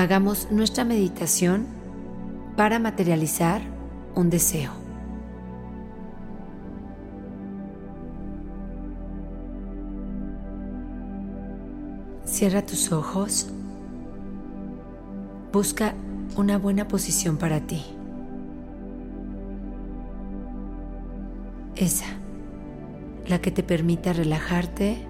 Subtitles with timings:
[0.00, 1.66] hagamos nuestra meditación
[2.56, 3.60] para materializar
[4.14, 4.72] un deseo.
[12.24, 13.50] Cierra tus ojos.
[15.52, 15.94] Busca
[16.34, 17.84] una buena posición para ti.
[21.76, 22.06] Esa,
[23.26, 25.09] la que te permita relajarte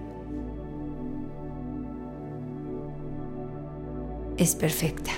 [4.40, 5.10] es perfecta.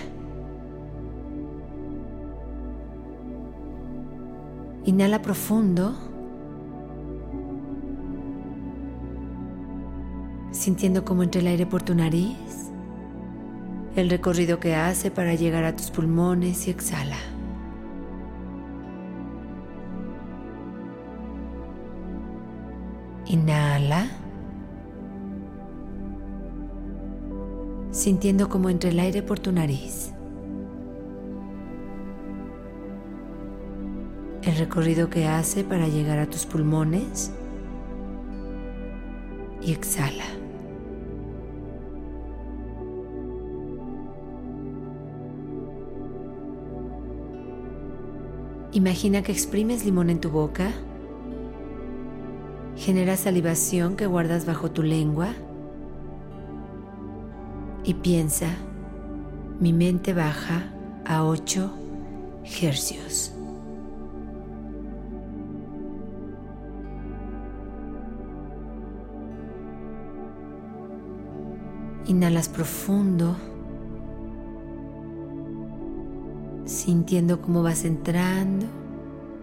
[4.85, 5.95] Inhala profundo,
[10.51, 12.73] sintiendo como entre el aire por tu nariz,
[13.95, 17.19] el recorrido que hace para llegar a tus pulmones y exhala.
[23.27, 23.62] Inhala.
[28.03, 30.13] Sintiendo como entre el aire por tu nariz.
[34.43, 37.31] El recorrido que hace para llegar a tus pulmones
[39.61, 40.25] y exhala.
[48.73, 50.73] Imagina que exprimes limón en tu boca,
[52.75, 55.29] genera salivación que guardas bajo tu lengua
[57.85, 58.49] y piensa,
[59.61, 60.73] mi mente baja
[61.05, 61.71] a 8
[62.63, 63.33] hercios.
[72.07, 73.37] Inhalas profundo,
[76.65, 78.67] sintiendo cómo vas entrando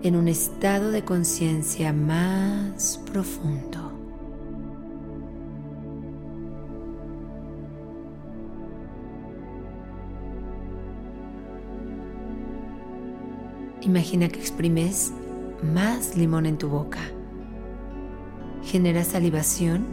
[0.04, 3.89] en un estado de conciencia más profundo.
[13.90, 15.12] Imagina que exprimes
[15.64, 17.00] más limón en tu boca.
[18.64, 19.84] Genera salivación.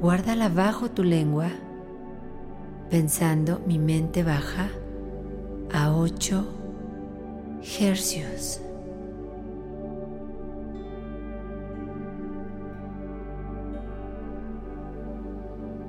[0.00, 1.48] Guárdala bajo tu lengua,
[2.90, 4.68] pensando mi mente baja
[5.72, 6.46] a 8
[7.80, 8.60] hercios.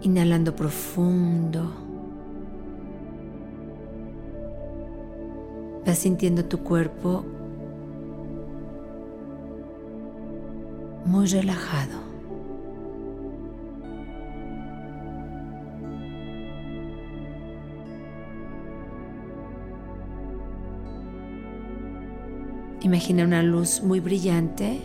[0.02, 1.85] Inhalando profundo.
[5.96, 7.24] Vas sintiendo tu cuerpo
[11.06, 12.00] muy relajado.
[22.82, 24.82] Imagina una luz muy brillante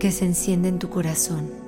[0.00, 1.63] que se enciende en tu corazón.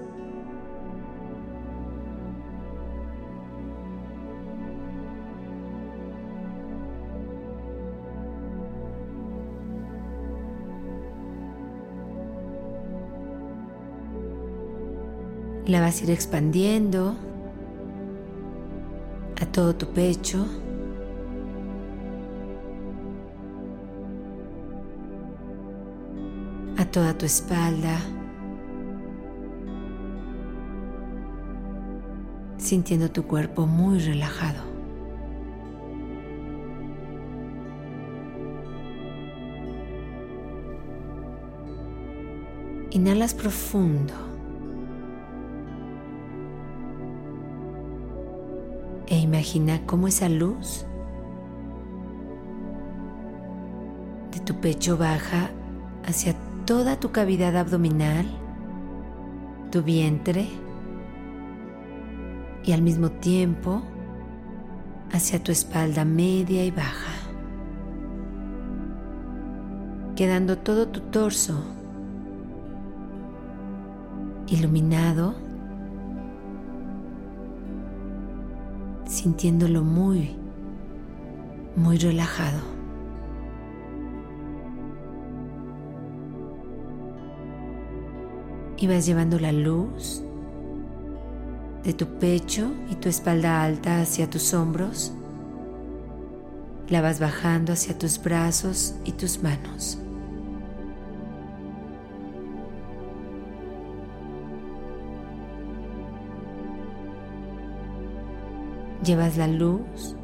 [15.67, 17.17] La vas a ir expandiendo
[19.41, 20.47] a todo tu pecho.
[26.79, 27.99] A toda tu espalda.
[32.59, 34.63] Sintiendo tu cuerpo muy relajado.
[42.93, 44.36] Inhalas profundo.
[49.47, 50.85] Imagina cómo esa luz
[54.33, 55.51] de tu pecho baja
[56.05, 56.35] hacia
[56.65, 58.27] toda tu cavidad abdominal,
[59.71, 60.49] tu vientre
[62.65, 63.83] y al mismo tiempo
[65.13, 67.15] hacia tu espalda media y baja,
[70.17, 71.63] quedando todo tu torso
[74.49, 75.37] iluminado
[79.27, 80.37] sintiéndolo muy,
[81.75, 82.61] muy relajado.
[88.77, 90.23] Y vas llevando la luz
[91.83, 95.13] de tu pecho y tu espalda alta hacia tus hombros.
[96.89, 99.99] La vas bajando hacia tus brazos y tus manos.
[109.07, 110.17] Llevas la luz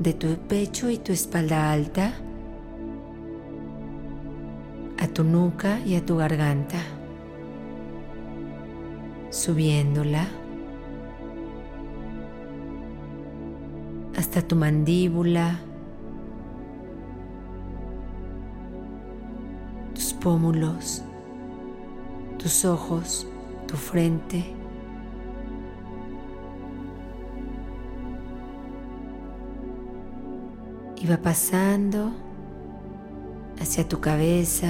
[0.00, 2.12] de tu pecho y tu espalda alta
[4.98, 6.80] a tu nuca y a tu garganta,
[9.30, 10.26] subiéndola
[14.16, 15.60] hasta tu mandíbula,
[19.94, 21.04] tus pómulos,
[22.38, 23.24] tus ojos,
[23.68, 24.63] tu frente.
[31.04, 32.12] Y va pasando
[33.60, 34.68] hacia tu cabeza,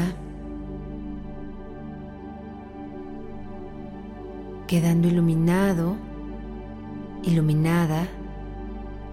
[4.67, 5.95] quedando iluminado,
[7.23, 8.09] iluminada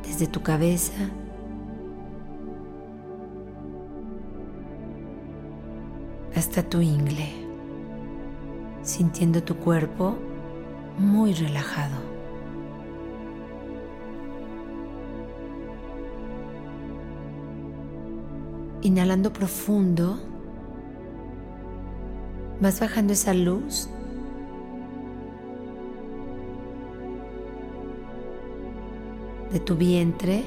[0.04, 1.12] desde tu cabeza
[6.36, 7.30] hasta tu ingle,
[8.82, 10.18] sintiendo tu cuerpo
[10.98, 12.11] muy relajado.
[18.84, 20.20] Inhalando profundo,
[22.60, 23.88] vas bajando esa luz.
[29.52, 30.44] De tu vientre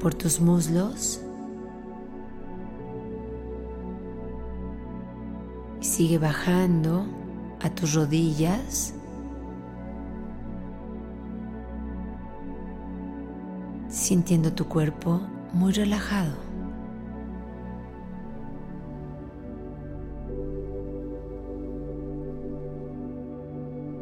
[0.00, 1.22] por tus muslos.
[5.80, 7.06] Y sigue bajando
[7.62, 8.94] a tus rodillas
[14.10, 15.20] sintiendo tu cuerpo
[15.52, 16.32] muy relajado.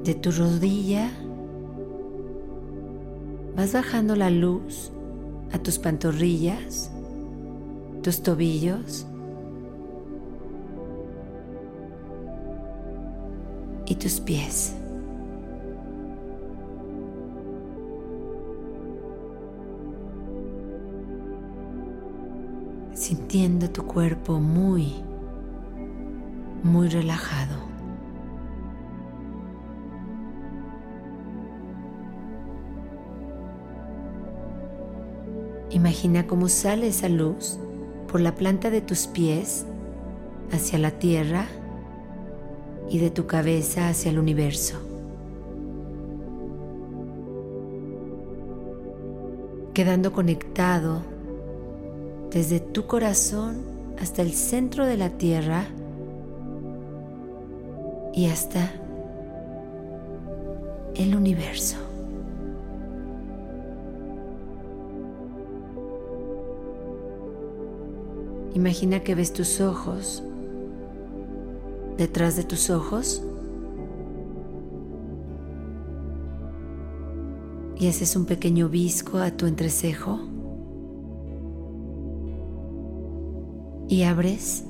[0.02, 1.10] De tu rodilla
[3.54, 4.90] vas bajando la luz
[5.52, 6.90] a tus pantorrillas,
[8.02, 9.06] tus tobillos
[13.84, 14.77] y tus pies.
[23.28, 24.94] Sintiendo tu cuerpo muy,
[26.62, 27.56] muy relajado.
[35.68, 37.58] Imagina cómo sale esa luz
[38.10, 39.66] por la planta de tus pies
[40.50, 41.44] hacia la tierra
[42.88, 44.78] y de tu cabeza hacia el universo.
[49.74, 51.17] Quedando conectado
[52.30, 53.62] desde tu corazón
[54.00, 55.66] hasta el centro de la tierra
[58.14, 58.70] y hasta
[60.94, 61.76] el universo.
[68.54, 70.22] Imagina que ves tus ojos.
[71.96, 73.22] Detrás de tus ojos
[77.78, 80.37] y haces un pequeño visco a tu entrecejo.
[83.88, 84.64] Y abres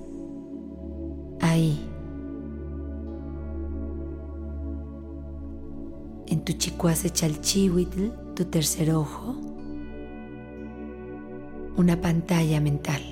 [1.41, 1.79] ahí,
[6.27, 9.35] en tu chicuase chalchihuitl, tu tercer ojo,
[11.77, 13.03] una pantalla mental.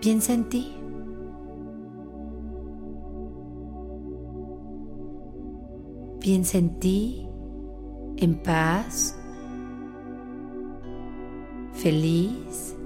[0.00, 0.72] Piensa en ti.
[6.18, 7.28] Piensa en ti,
[8.16, 9.16] en paz,
[11.82, 12.76] feliz.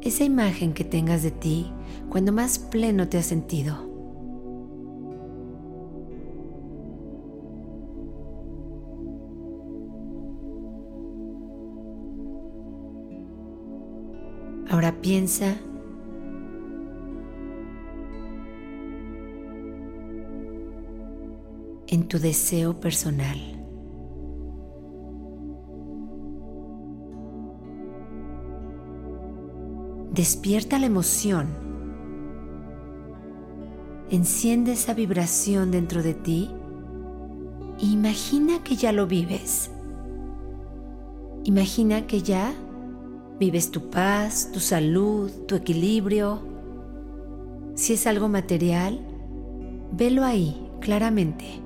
[0.00, 1.70] Esa imagen que tengas de ti
[2.08, 3.76] cuando más pleno te has sentido.
[14.70, 15.58] Ahora piensa
[21.88, 23.61] en tu deseo personal.
[30.22, 31.48] Despierta la emoción,
[34.08, 36.48] enciende esa vibración dentro de ti
[37.80, 39.72] e imagina que ya lo vives.
[41.42, 42.54] Imagina que ya
[43.40, 46.40] vives tu paz, tu salud, tu equilibrio.
[47.74, 49.00] Si es algo material,
[49.90, 51.61] velo ahí claramente.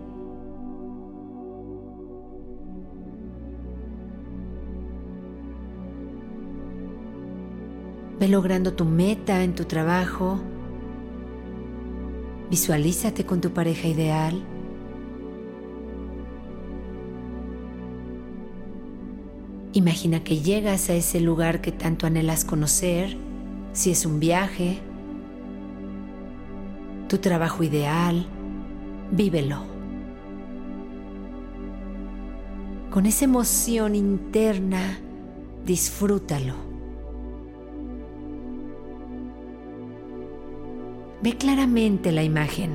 [8.19, 10.41] Ve logrando tu meta en tu trabajo.
[12.51, 14.43] Visualízate con tu pareja ideal.
[19.75, 23.19] Imagina que llegas a ese lugar que tanto anhelas conocer,
[23.75, 24.79] si es un viaje,
[27.09, 28.27] tu trabajo ideal,
[29.13, 29.61] vívelo.
[32.91, 34.99] Con esa emoción interna
[35.67, 36.66] disfrútalo.
[41.27, 42.71] Ve claramente la imagen.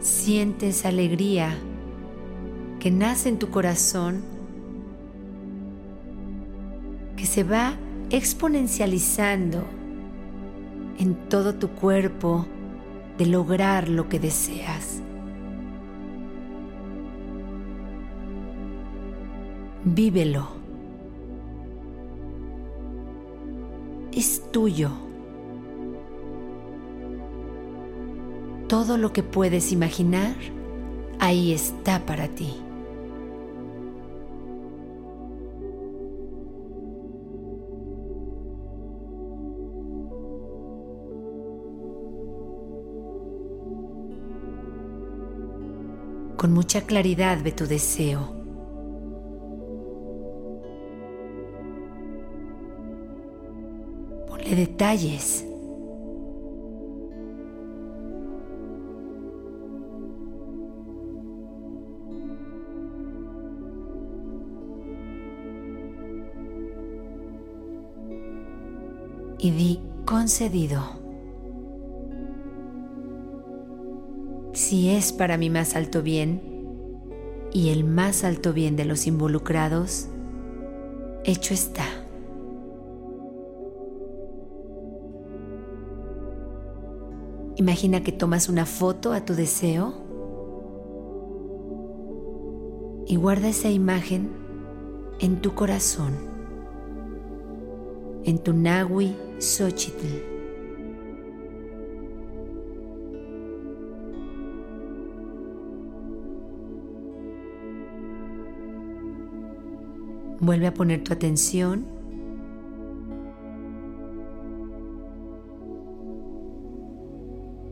[0.00, 1.56] sientes alegría
[2.78, 4.22] que nace en tu corazón,
[7.16, 7.78] que se va
[8.12, 9.64] exponencializando
[10.98, 12.46] en todo tu cuerpo
[13.16, 15.00] de lograr lo que deseas.
[19.84, 20.46] Vívelo.
[24.12, 24.90] Es tuyo.
[28.68, 30.36] Todo lo que puedes imaginar,
[31.18, 32.61] ahí está para ti.
[46.42, 48.34] Con mucha claridad ve tu deseo.
[54.26, 55.46] Ponle detalles.
[69.38, 71.01] y di concedido.
[74.72, 76.40] Si es para mi más alto bien
[77.52, 80.08] y el más alto bien de los involucrados,
[81.24, 81.84] hecho está.
[87.56, 89.92] Imagina que tomas una foto a tu deseo
[93.06, 94.30] y guarda esa imagen
[95.20, 96.14] en tu corazón,
[98.24, 100.31] en tu Nahui Xochitl.
[110.42, 111.86] Vuelve a poner tu atención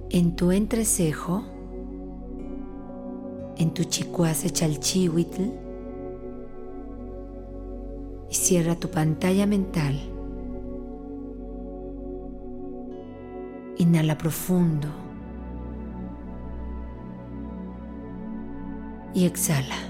[0.08, 1.42] en tu entrecejo,
[3.56, 5.42] en tu chicuase chalchihuitl
[8.30, 9.98] y cierra tu pantalla mental.
[13.78, 14.86] Inhala profundo
[19.12, 19.89] y exhala.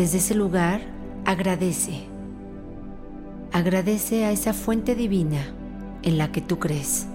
[0.00, 0.80] Desde ese lugar,
[1.26, 2.06] agradece.
[3.52, 5.52] Agradece a esa fuente divina
[6.00, 7.06] en la que tú crees.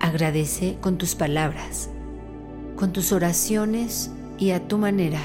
[0.00, 1.88] Agradece con tus palabras,
[2.76, 5.22] con tus oraciones y a tu manera.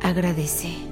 [0.00, 0.91] Agradece.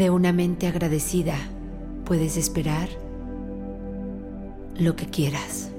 [0.00, 1.36] De una mente agradecida
[2.06, 2.88] puedes esperar
[4.74, 5.70] lo que quieras.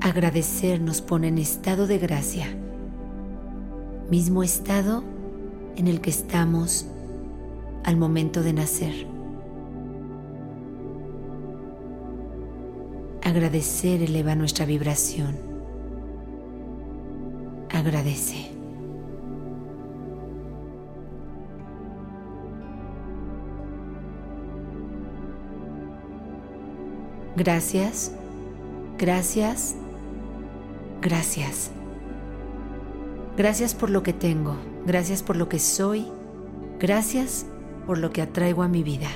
[0.00, 2.48] Agradecer nos pone en estado de gracia,
[4.10, 5.04] mismo estado
[5.76, 6.88] en el que estamos
[7.84, 9.06] al momento de nacer.
[13.22, 15.36] Agradecer eleva nuestra vibración.
[17.72, 18.49] Agradece.
[27.36, 28.12] Gracias,
[28.98, 29.76] gracias,
[31.00, 31.70] gracias.
[33.36, 36.06] Gracias por lo que tengo, gracias por lo que soy,
[36.78, 37.46] gracias
[37.86, 39.08] por lo que atraigo a mi vida.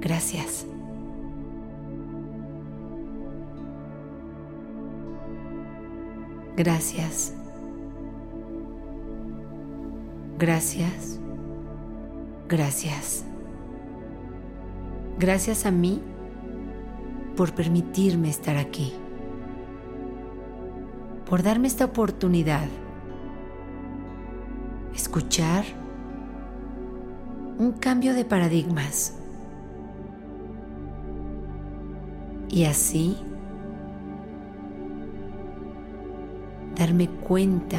[0.00, 0.66] Gracias.
[6.56, 7.34] Gracias.
[10.38, 11.20] Gracias.
[12.48, 13.24] Gracias.
[15.18, 16.00] Gracias a mí
[17.38, 18.92] por permitirme estar aquí,
[21.24, 22.66] por darme esta oportunidad,
[24.92, 25.64] escuchar
[27.56, 29.14] un cambio de paradigmas.
[32.48, 33.16] Y así
[36.74, 37.78] darme cuenta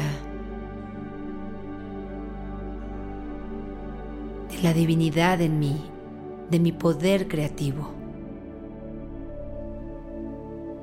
[4.50, 5.84] de la divinidad en mí,
[6.50, 7.99] de mi poder creativo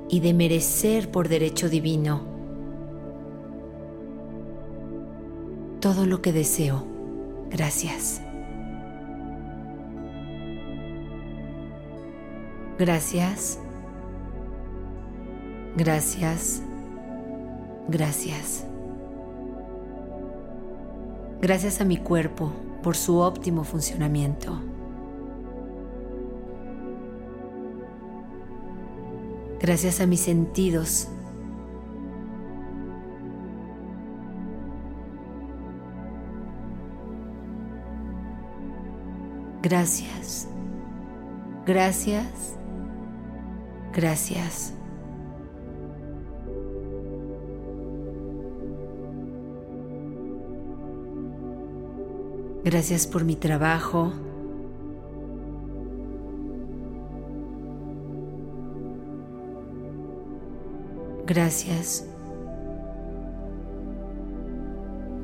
[0.08, 2.22] y de merecer por derecho divino
[5.80, 6.84] todo lo que deseo.
[7.50, 8.20] Gracias.
[12.78, 13.58] Gracias.
[15.76, 16.62] Gracias.
[17.88, 18.64] Gracias.
[21.40, 24.60] Gracias a mi cuerpo por su óptimo funcionamiento.
[29.60, 31.08] Gracias a mis sentidos.
[39.62, 40.48] Gracias.
[41.66, 42.56] Gracias.
[43.92, 44.72] Gracias.
[52.64, 54.12] Gracias por mi trabajo.
[61.28, 62.06] Gracias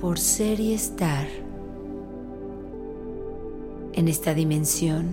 [0.02, 1.26] por ser y estar
[3.94, 5.06] en esta dimensión.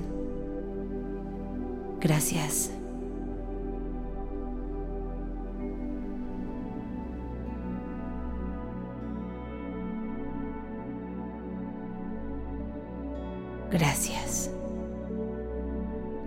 [2.01, 2.71] Gracias.
[13.71, 14.51] Gracias.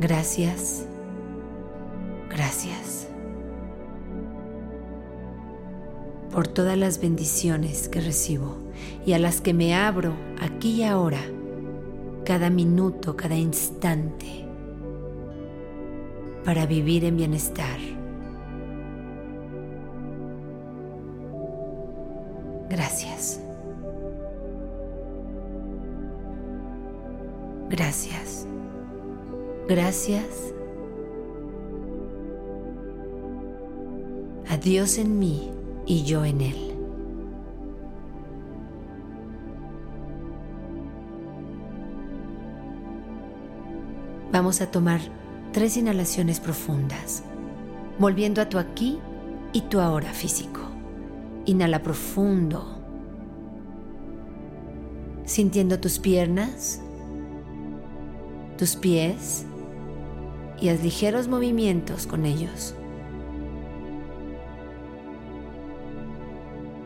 [0.01, 0.94] Gracias.
[6.35, 8.57] Por todas las bendiciones que recibo
[9.07, 11.21] y a las que me abro aquí y ahora,
[12.25, 14.45] cada minuto, cada instante,
[16.45, 17.79] para vivir en bienestar.
[22.69, 23.41] Gracias.
[27.71, 28.49] Gracias.
[29.69, 30.53] Gracias.
[34.49, 35.54] A Dios en mí
[35.87, 36.75] y yo en Él.
[44.33, 45.01] Vamos a tomar
[45.53, 47.23] tres inhalaciones profundas,
[48.01, 48.99] volviendo a tu aquí
[49.53, 50.61] y tu ahora físico.
[51.47, 52.79] Inhala profundo,
[55.25, 56.81] sintiendo tus piernas,
[58.59, 59.47] tus pies
[60.61, 62.75] y haz ligeros movimientos con ellos.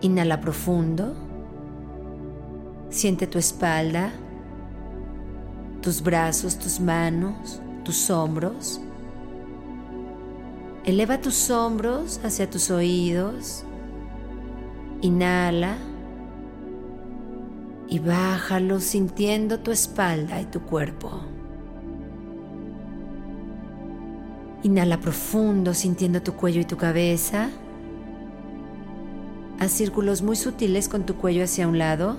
[0.01, 1.15] Inhala profundo.
[2.91, 4.13] Siente tu espalda,
[5.83, 8.81] tus brazos, tus manos, tus hombros.
[10.85, 13.65] Eleva tus hombros hacia tus oídos.
[15.03, 15.77] Inhala
[17.89, 21.11] y bájalo sintiendo tu espalda y tu cuerpo.
[24.63, 27.51] Inhala profundo sintiendo tu cuello y tu cabeza.
[29.61, 32.17] Haz círculos muy sutiles con tu cuello hacia un lado,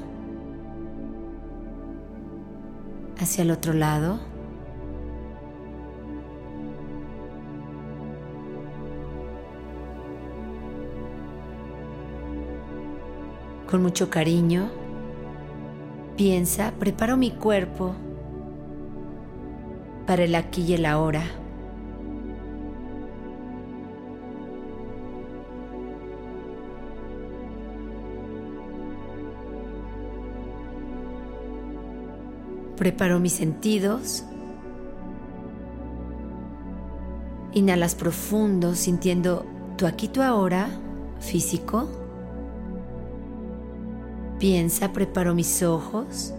[3.17, 4.19] hacia el otro lado.
[13.71, 14.69] Con mucho cariño,
[16.17, 17.95] piensa, preparo mi cuerpo
[20.06, 21.23] para el aquí y el ahora.
[32.80, 34.24] Preparo mis sentidos.
[37.52, 40.70] Inhalas profundo sintiendo tu aquí, tu ahora
[41.20, 41.89] físico.
[44.39, 46.34] Piensa, preparo mis ojos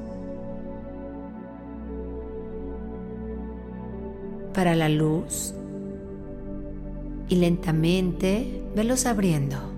[4.55, 5.55] para la luz
[7.29, 9.69] y lentamente velos abriendo.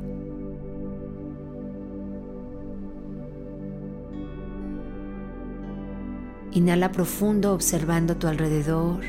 [6.55, 9.01] Inhala profundo observando tu alrededor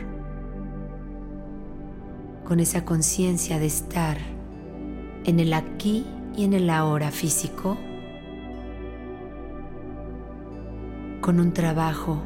[2.46, 4.18] con esa conciencia de estar
[5.26, 6.06] en el aquí
[6.38, 7.78] y en el ahora físico,
[11.20, 12.22] con un trabajo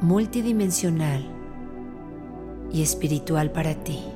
[0.00, 1.24] multidimensional
[2.72, 4.09] y espiritual para ti.